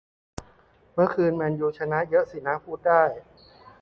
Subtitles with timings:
[0.93, 3.03] เมื่อคืนแมนยูชนะเยอะสินะ พูดได้